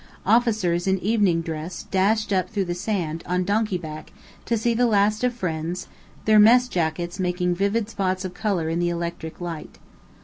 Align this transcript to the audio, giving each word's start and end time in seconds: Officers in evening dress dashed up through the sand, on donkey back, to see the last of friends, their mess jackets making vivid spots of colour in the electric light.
Officers 0.25 0.87
in 0.87 0.97
evening 0.97 1.41
dress 1.41 1.83
dashed 1.91 2.33
up 2.33 2.49
through 2.49 2.65
the 2.65 2.73
sand, 2.73 3.21
on 3.27 3.43
donkey 3.43 3.77
back, 3.77 4.11
to 4.45 4.57
see 4.57 4.73
the 4.73 4.87
last 4.87 5.23
of 5.23 5.31
friends, 5.31 5.87
their 6.25 6.39
mess 6.39 6.67
jackets 6.67 7.19
making 7.19 7.53
vivid 7.53 7.87
spots 7.87 8.25
of 8.25 8.33
colour 8.33 8.67
in 8.67 8.79
the 8.79 8.89
electric 8.89 9.39
light. 9.39 9.77